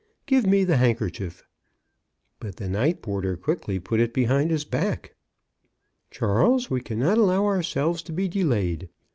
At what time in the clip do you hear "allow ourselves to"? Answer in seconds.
7.19-8.11